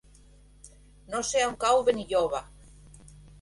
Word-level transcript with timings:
No 1.11 1.21
sé 1.27 1.43
on 1.49 1.53
cau 1.65 1.83
Benilloba. 1.91 2.41